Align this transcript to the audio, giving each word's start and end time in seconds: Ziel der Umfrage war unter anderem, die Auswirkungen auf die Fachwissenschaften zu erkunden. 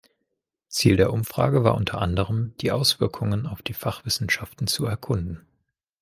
Ziel 0.67 0.97
der 0.97 1.13
Umfrage 1.13 1.63
war 1.63 1.75
unter 1.75 2.01
anderem, 2.01 2.55
die 2.59 2.71
Auswirkungen 2.71 3.45
auf 3.45 3.61
die 3.61 3.75
Fachwissenschaften 3.75 4.65
zu 4.65 4.87
erkunden. 4.87 5.45